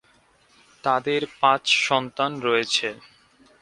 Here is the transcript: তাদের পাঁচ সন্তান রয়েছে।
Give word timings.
তাদের 0.83 1.21
পাঁচ 1.41 1.63
সন্তান 1.87 2.31
রয়েছে। 2.41 2.87